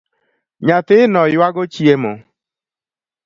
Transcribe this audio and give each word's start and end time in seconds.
Nyathino 0.65 1.21
yuago 1.33 1.63
chiemo 1.73 2.13